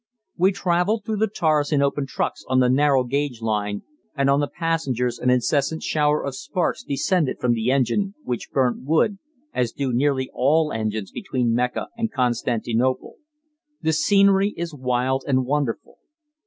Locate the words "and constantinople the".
11.95-13.93